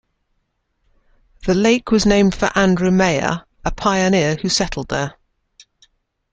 [1.45, 5.13] The lake was named for Andrew Meyer, a pioneer who settled there.